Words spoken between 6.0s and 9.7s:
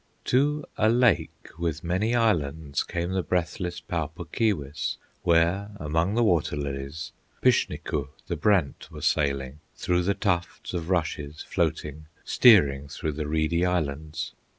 the water lilies Pishnekuh, the brant, were sailing;